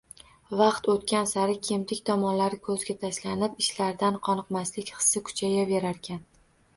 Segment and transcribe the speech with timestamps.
[0.59, 6.23] Vaqt o‘tgan sari kemtik tomonlari ko‘zga tashlanib, ishlaringdan qoniqmaslik hissi kuchayaverarkan.